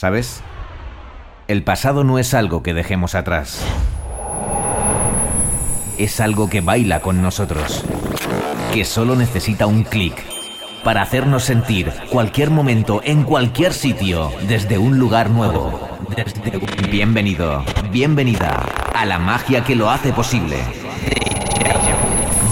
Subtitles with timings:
[0.00, 0.40] ¿sabes?
[1.46, 3.62] El pasado no es algo que dejemos atrás.
[5.98, 7.84] Es algo que baila con nosotros,
[8.72, 10.14] que solo necesita un clic
[10.82, 15.86] para hacernos sentir cualquier momento en cualquier sitio desde un lugar nuevo.
[16.90, 17.62] Bienvenido,
[17.92, 18.64] bienvenida
[18.94, 20.56] a la magia que lo hace posible.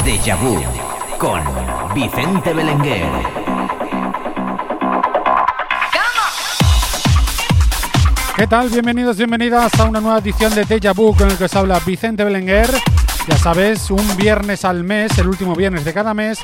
[0.04, 0.62] Deja Vu
[1.18, 1.40] con
[1.94, 3.37] Vicente Belenguer.
[8.38, 8.68] ¿Qué tal?
[8.68, 12.22] Bienvenidos, bienvenidas a una nueva edición de Deja Vu con el que os habla Vicente
[12.22, 12.70] Belenguer.
[13.26, 16.38] Ya sabes, un viernes al mes, el último viernes de cada mes,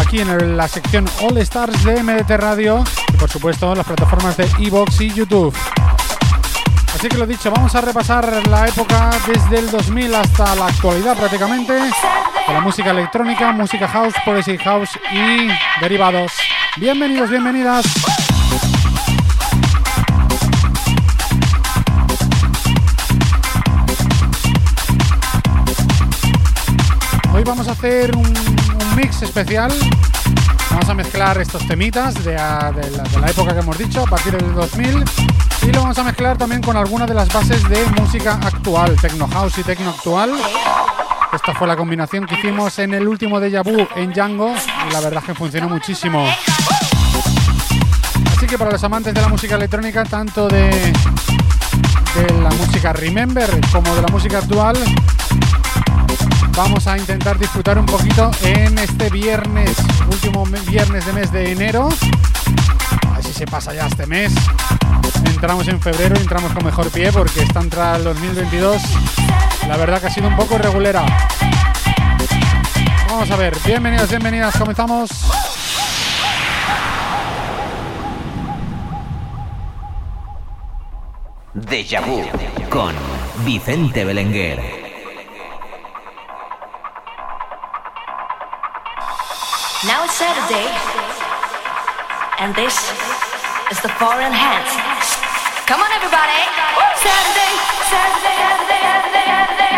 [0.00, 4.48] aquí en la sección All Stars de MDT Radio y por supuesto las plataformas de
[4.58, 5.54] Evox y YouTube.
[6.94, 11.14] Así que lo dicho, vamos a repasar la época desde el 2000 hasta la actualidad
[11.14, 11.78] prácticamente,
[12.46, 15.48] con la música electrónica, música house, policy house y
[15.82, 16.32] derivados.
[16.78, 18.13] Bienvenidos, bienvenidas.
[27.44, 28.32] Hoy vamos a hacer un,
[28.96, 29.70] mix especial.
[30.70, 32.72] Vamos a mezclar estos temitas de, la,
[33.28, 35.04] época que hemos dicho, a partir del 2000.
[35.60, 39.28] Y lo vamos a mezclar también con algunas de las bases de música actual, techno
[39.28, 40.32] house y techno actual.
[41.34, 44.54] Esta fue la combinación que hicimos en el último de Vu en Django
[44.88, 46.26] y la verdad es que funcionó muchísimo.
[48.38, 53.50] Así que para los amantes de la música electrónica, tanto de, de la música Remember
[53.70, 54.78] como de la música actual,
[56.56, 59.76] vamos a intentar disfrutar un poquito en este viernes,
[60.10, 61.88] último viernes de mes de enero.
[63.16, 64.32] Así se pasa ya este mes.
[65.26, 68.82] Entramos en febrero y entramos con mejor pie porque esta entrada al 2022
[69.68, 71.04] la verdad que ha sido un poco irregulera.
[73.08, 75.10] Vamos a ver, bienvenidos, bienvenidas, comenzamos.
[81.54, 82.22] Deja Vu
[82.68, 82.94] con
[83.44, 84.83] Vicente Belenguer.
[89.86, 90.64] Now it's Saturday,
[92.40, 92.72] and this
[93.70, 94.72] is the foreign hands.
[95.68, 96.40] Come on, everybody!
[96.96, 97.52] Saturday,
[97.92, 99.73] Saturday, Saturday, Saturday, Saturday,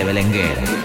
[0.05, 0.76] Belenguer.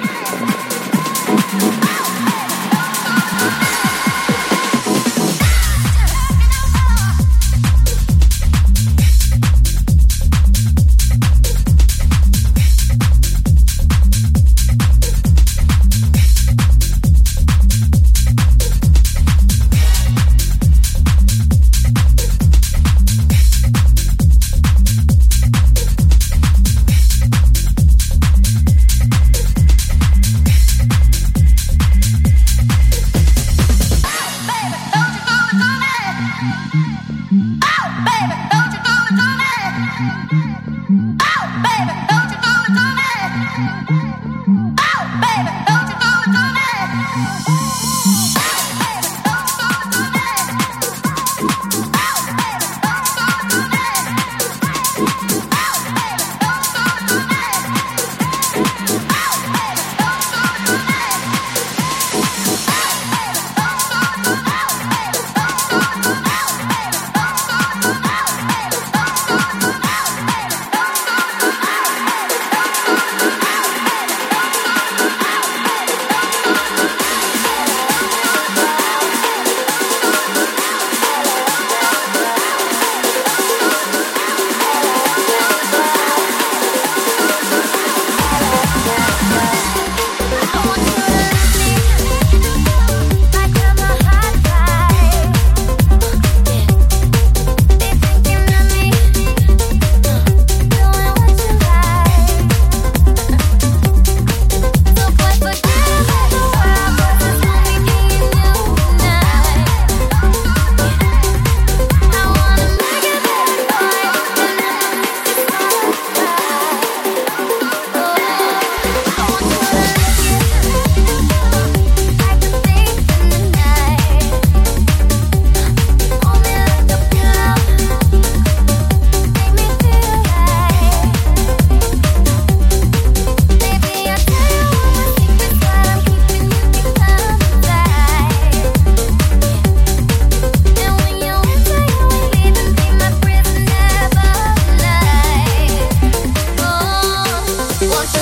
[148.02, 148.20] Vicente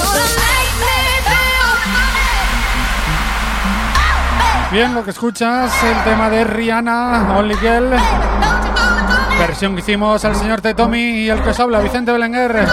[4.71, 5.03] Belenguer.
[5.11, 7.91] escuchas el tema de Rihanna, Only Girl.
[9.39, 12.67] Versión que hicimos al señor Tetomi y el que os habla, Vicente Belenguer.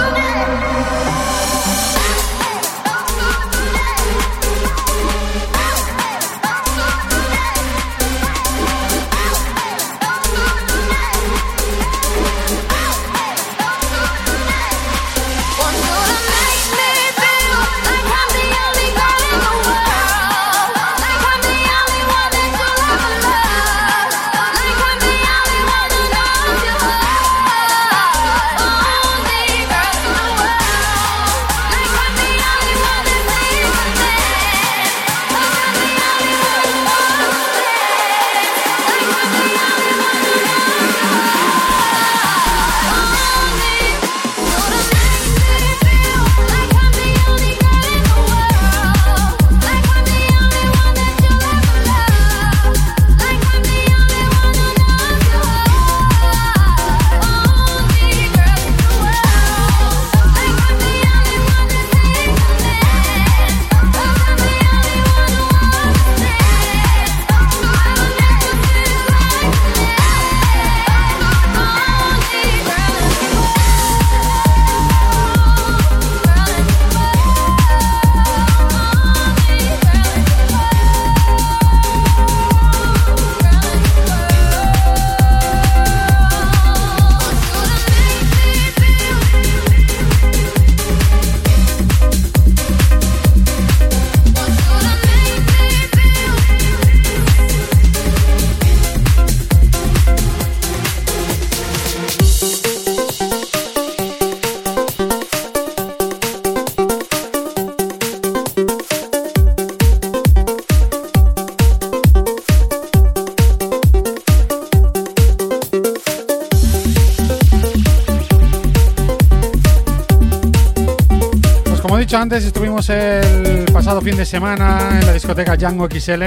[122.17, 126.23] Antes, estuvimos el pasado fin de semana en la discoteca Django XL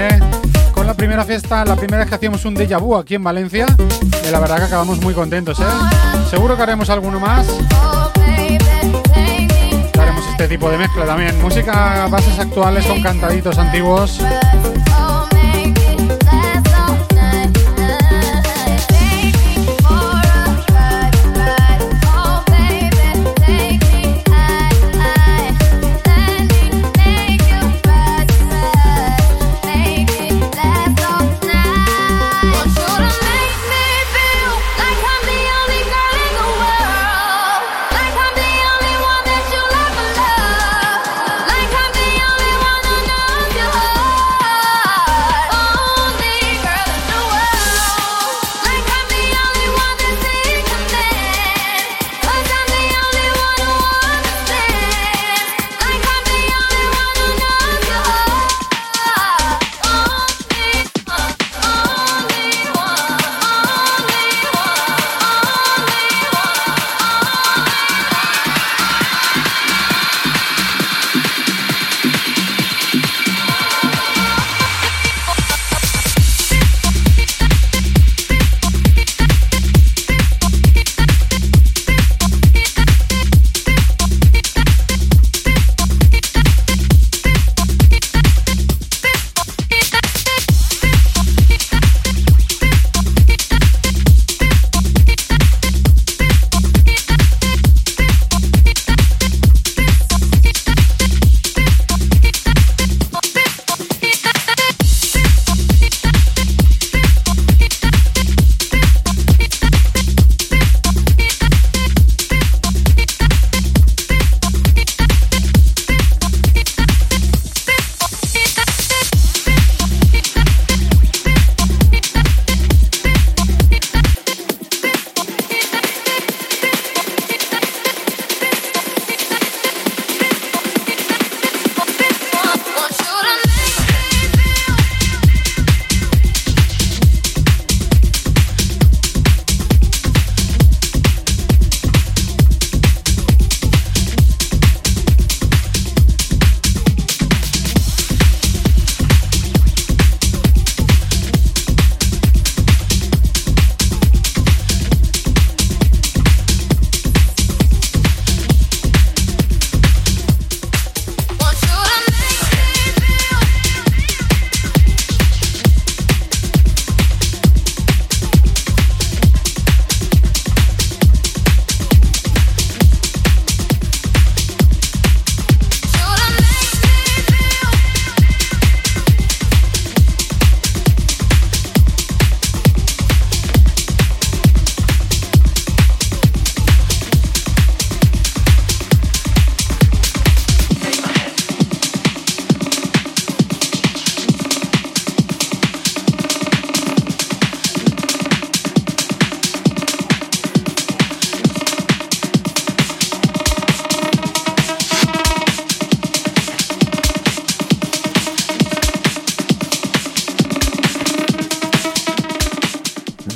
[0.72, 3.66] con la primera fiesta, la primera vez que hacíamos un déjà vu aquí en Valencia.
[4.26, 5.64] Y la verdad que acabamos muy contentos, ¿eh?
[6.30, 7.46] Seguro que haremos alguno más.
[7.82, 8.10] Oh,
[10.48, 11.40] tipo de mezcla también.
[11.40, 14.20] Música, bases actuales con cantaditos antiguos.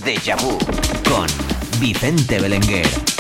[0.05, 0.59] Deja Vu
[1.09, 1.27] con
[1.81, 3.14] Vicente Belenguer.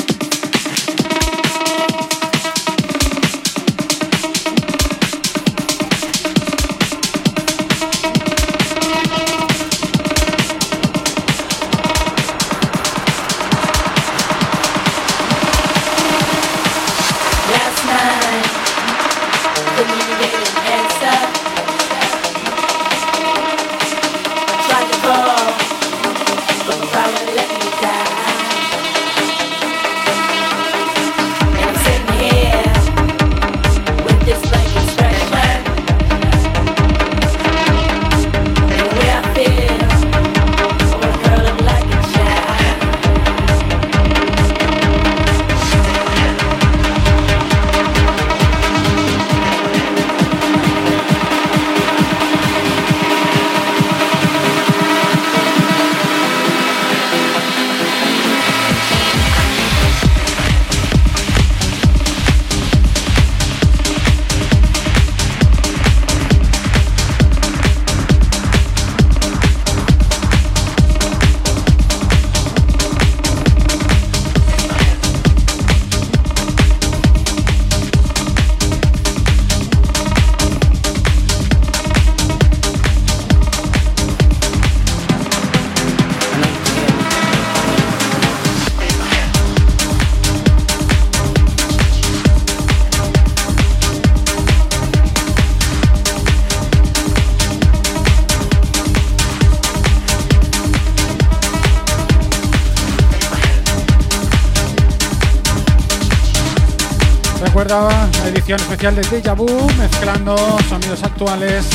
[108.54, 109.46] Edición especial de Deja Vu,
[109.78, 110.36] mezclando
[110.68, 111.66] sonidos actuales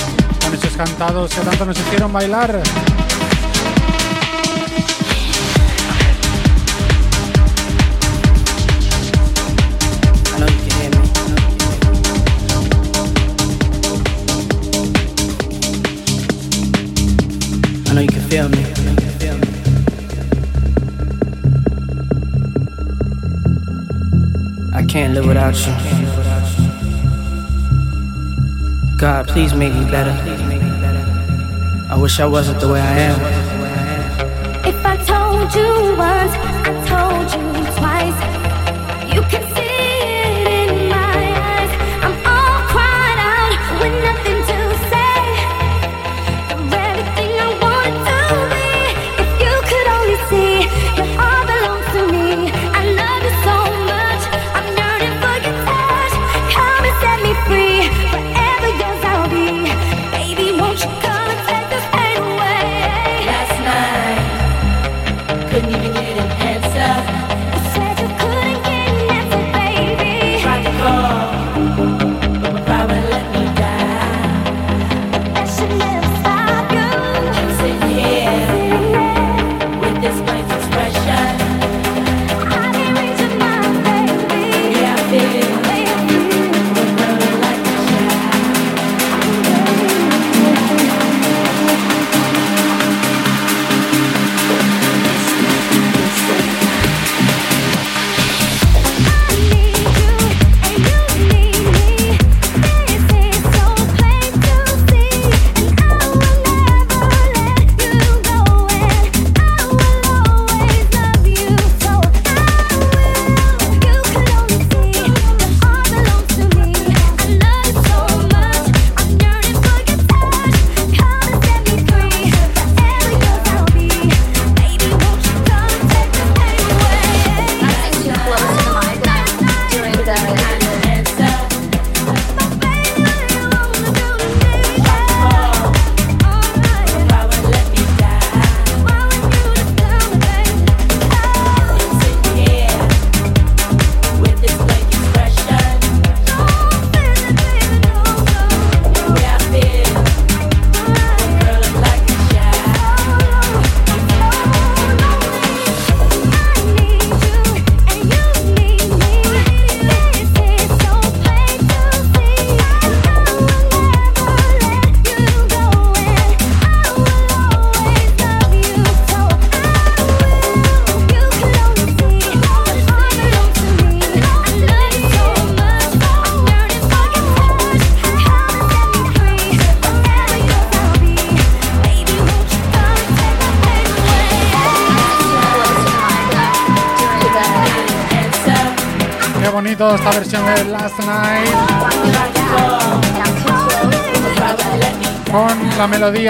[0.44, 2.62] con esos cantados que tanto nos hicieron bailar.
[17.86, 18.66] I know you can me.
[24.74, 25.99] I can't live without you.
[29.00, 30.12] God, please make me better.
[31.90, 33.20] I wish I wasn't the way I am.
[34.66, 36.59] If I told you once,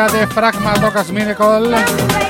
[0.07, 2.28] de Fragma Tocas Miracle.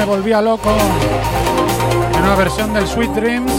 [0.00, 0.70] Me volvía loco.
[2.22, 3.52] Una versión del Sweet Dreams.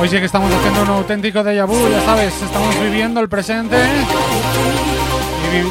[0.00, 3.76] Hoy sí que estamos haciendo un auténtico déjà vu, ya sabes, estamos viviendo el presente
[5.44, 5.62] y vi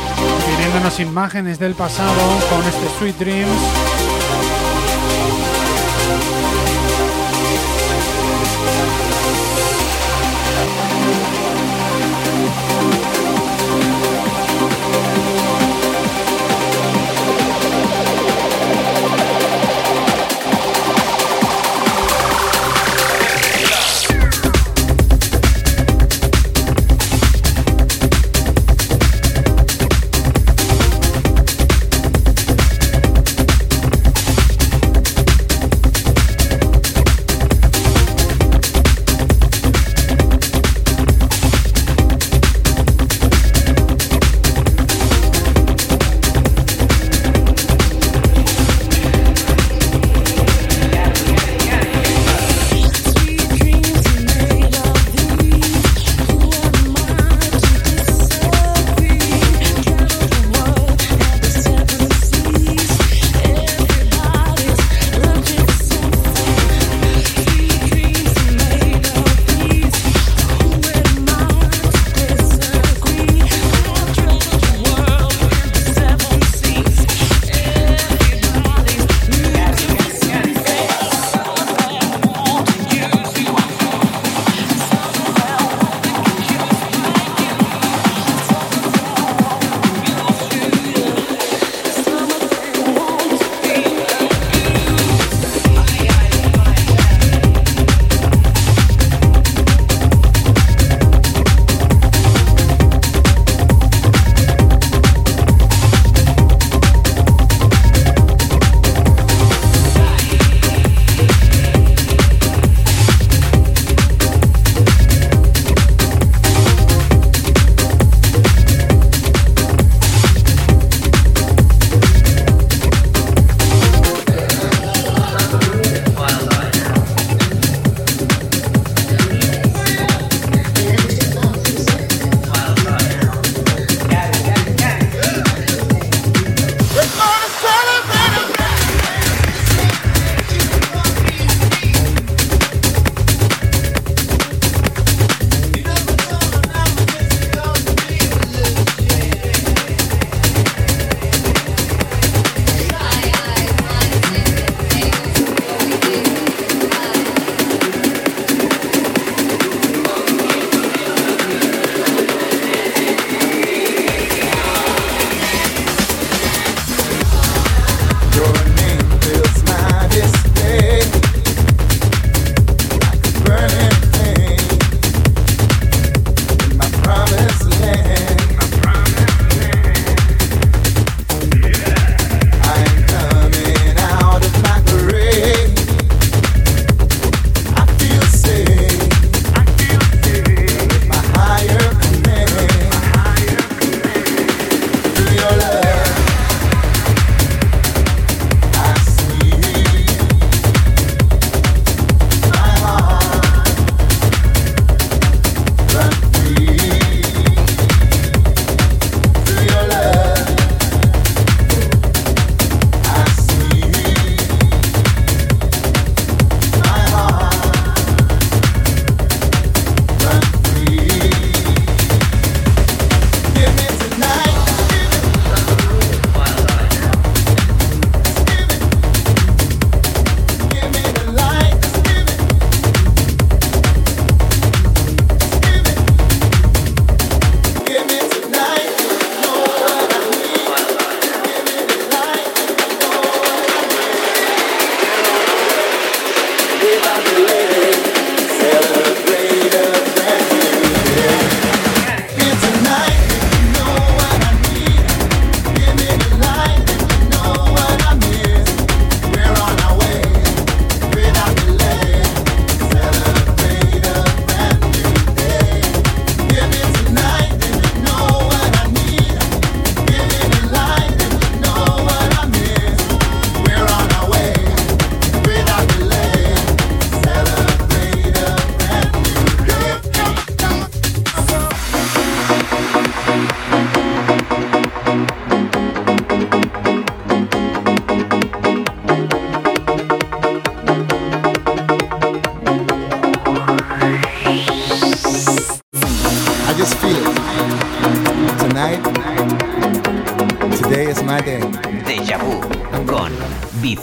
[0.51, 3.90] viviéndonos imágenes del pasado con este Sweet Dreams.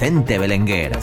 [0.08, 0.98] Vicente Belenguer.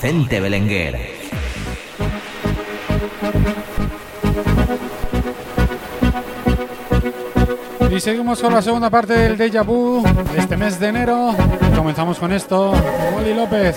[0.00, 0.96] Vicente Belenguer.
[7.90, 11.34] Y seguimos con la segunda parte del Deja Vu de este mes de enero.
[11.74, 12.74] Comenzamos con esto.
[13.16, 13.76] Wally López.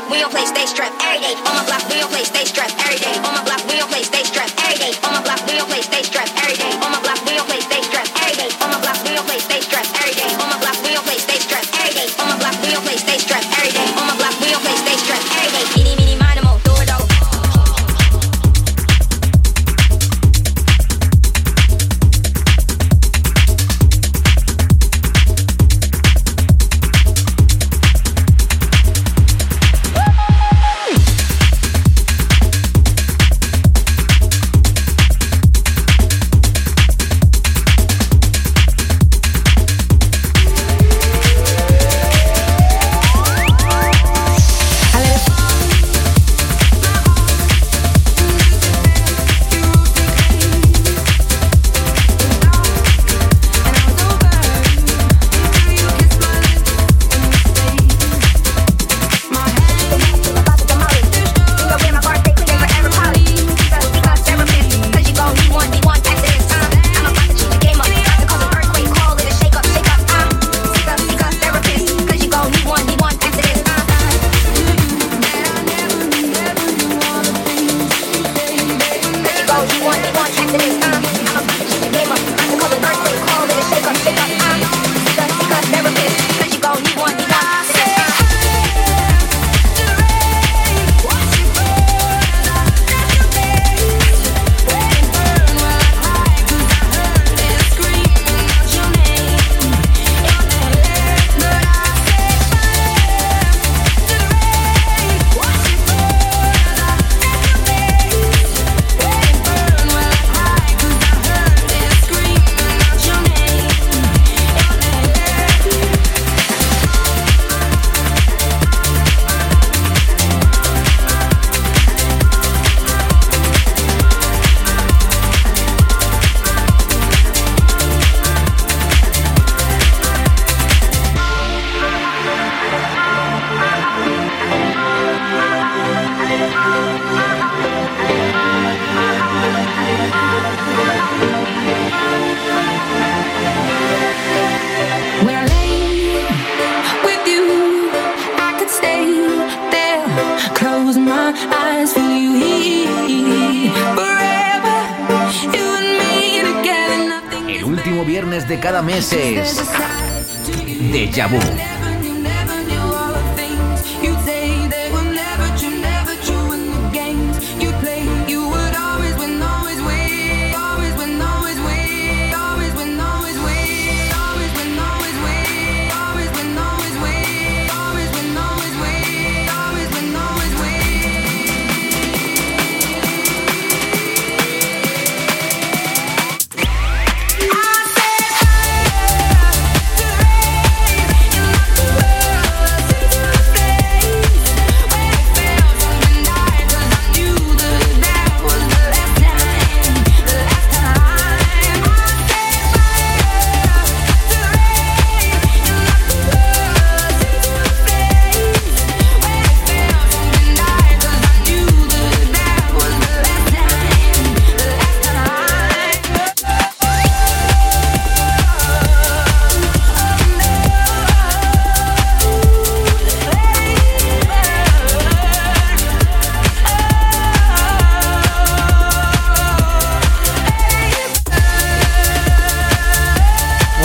[0.00, 1.02] block, we don't play, stay strapped.
[1.02, 2.85] Every day on my block, we don't play, stay strapped.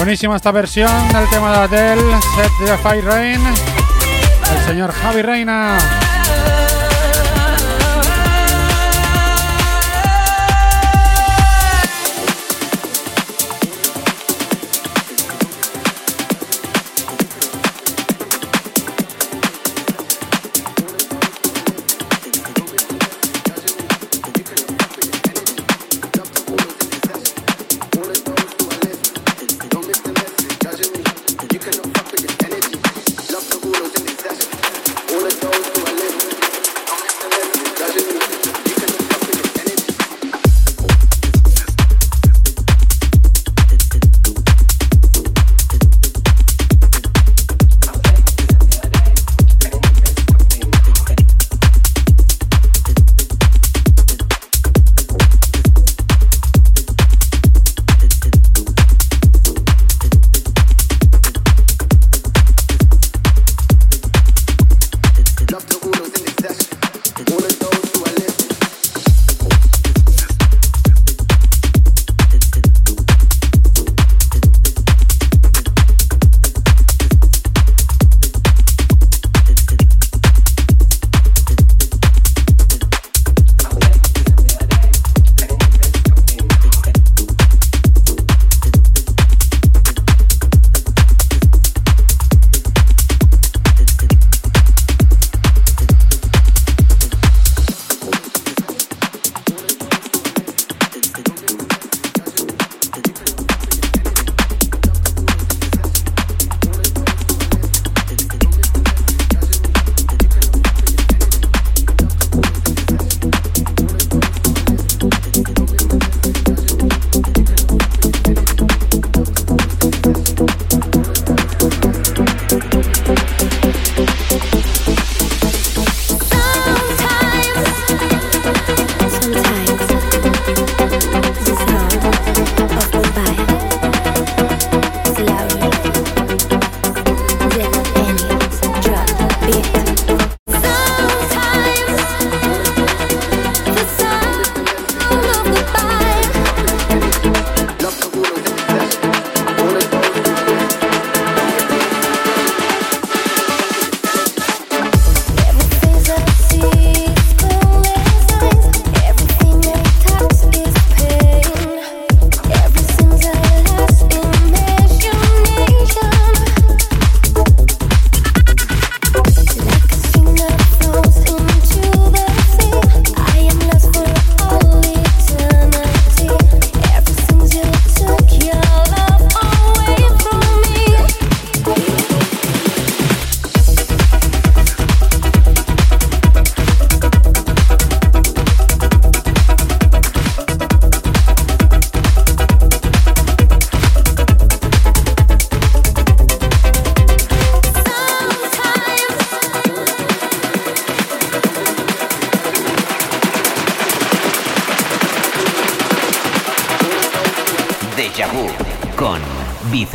[0.01, 6.00] Buenísima esta versión del tema de Adele, Set the Fire Rain, el señor Javi Reina.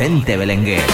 [0.07, 0.86] Vicente Belenguer.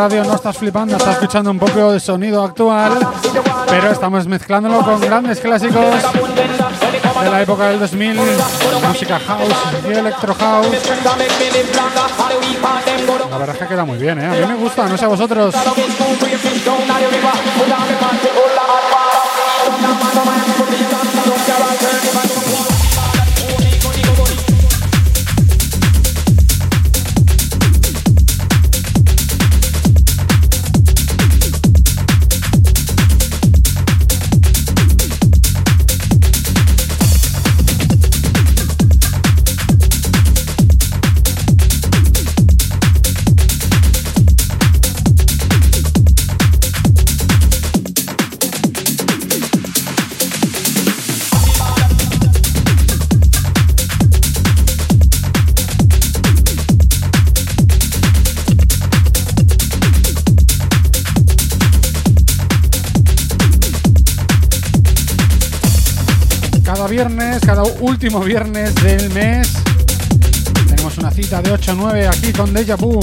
[0.00, 3.06] Radio, no estás flipando, estás escuchando un poco de sonido actual,
[3.68, 5.84] pero estamos mezclándolo con grandes clásicos
[7.22, 8.18] de la época del 2000,
[8.88, 9.54] música house
[9.86, 10.68] y electro house.
[13.30, 14.26] La verdad es que queda muy bien, ¿eh?
[14.26, 15.54] A mí me gusta, no sé a vosotros.
[66.90, 69.52] Viernes, cada último viernes del mes,
[70.68, 72.98] tenemos una cita de 8 a 9 aquí con Deja Vu.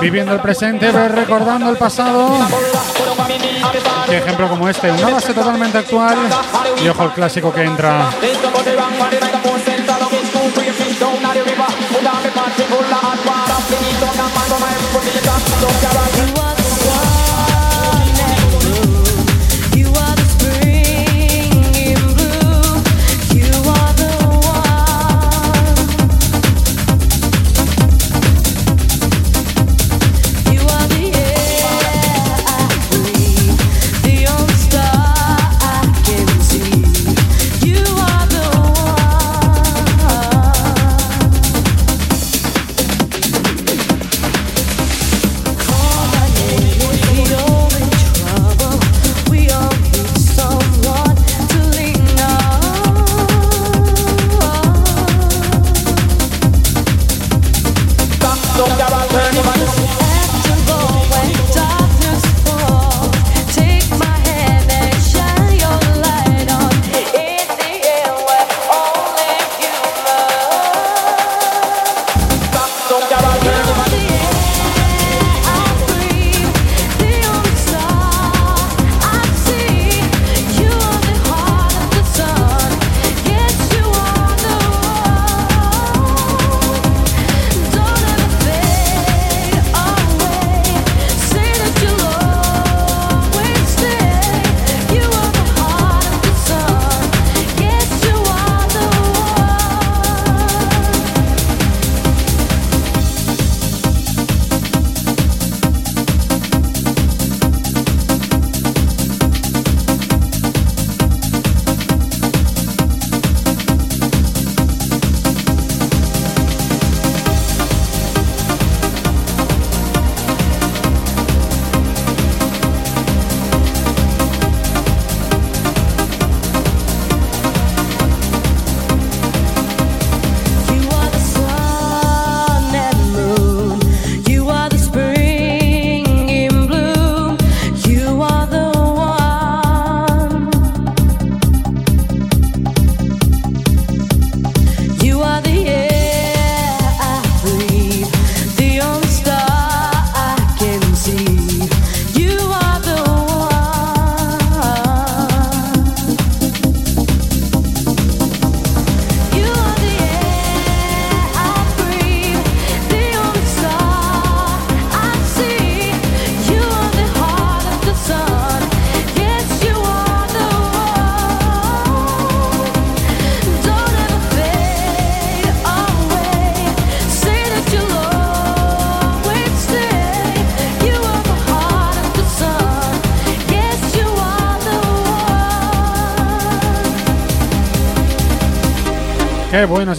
[0.00, 2.30] Viviendo el presente, recordando el pasado.
[4.08, 6.16] Que ejemplo como este, una base totalmente actual
[6.82, 8.10] y ojo el clásico que entra.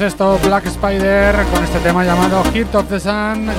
[0.07, 3.49] esto Black Spider con este tema llamado Hit of the Sun.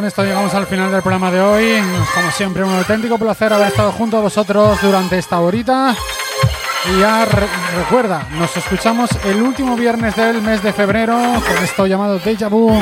[0.00, 1.82] Con esto llegamos al final del programa de hoy.
[2.14, 5.94] Como siempre, un auténtico placer haber estado junto a vosotros durante esta horita.
[6.90, 7.46] Y ya re-
[7.76, 12.72] recuerda, nos escuchamos el último viernes del mes de febrero con esto llamado Deja Vu.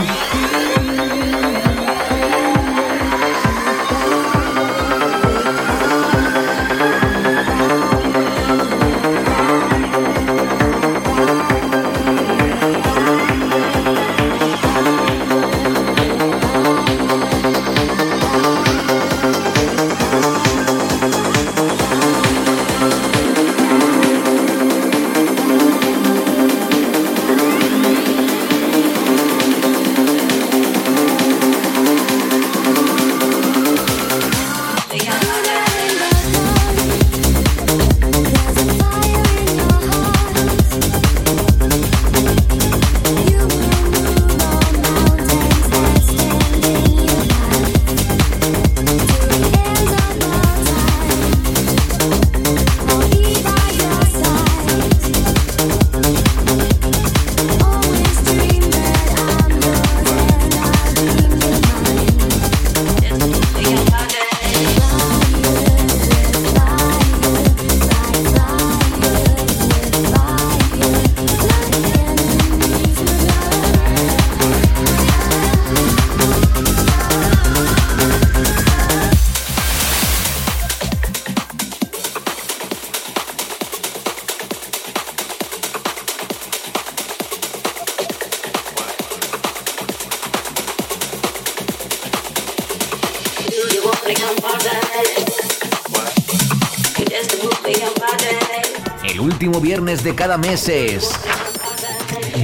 [100.29, 101.09] Cada mes es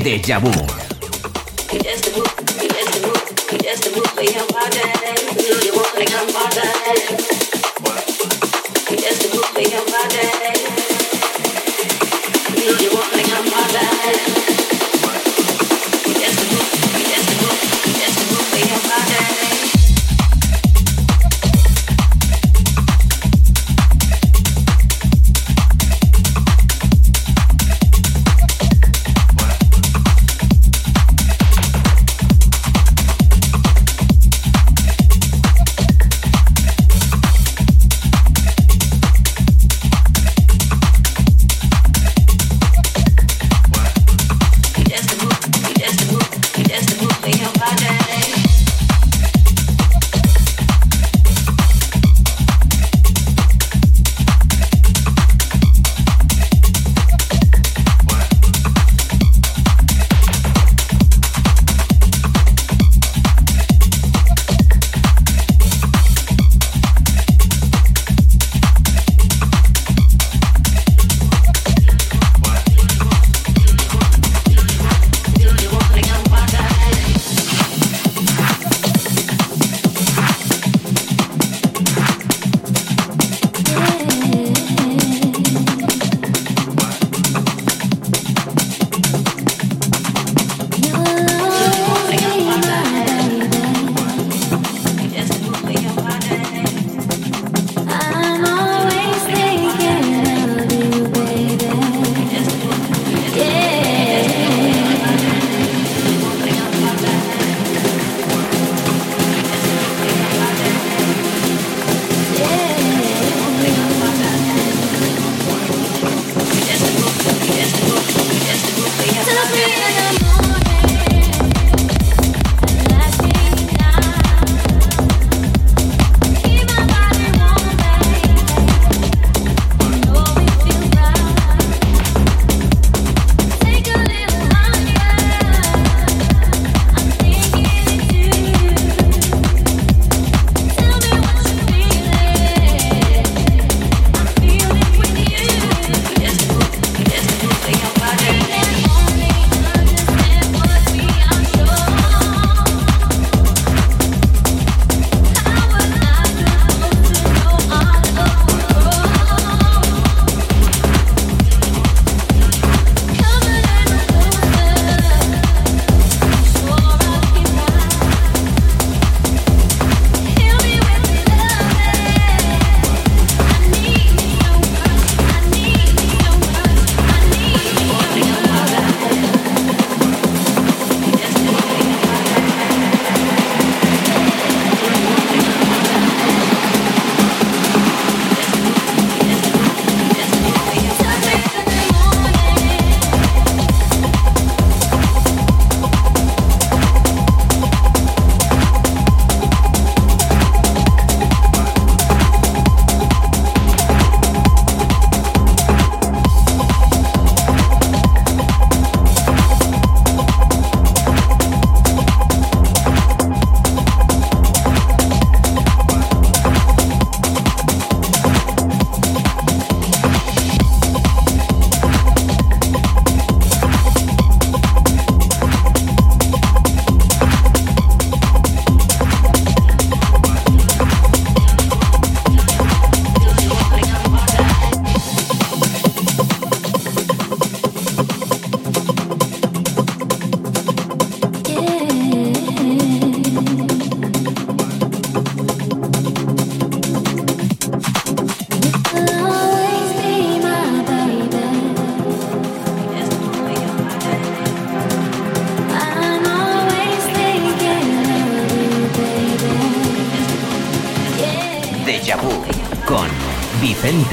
[0.03, 0.74] Deja Vu.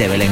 [0.08, 0.31] Belenguer.